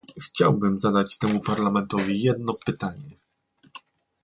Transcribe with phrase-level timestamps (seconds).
[0.25, 3.17] Chciałbym zadać temu Parlamentowi jedno pytanie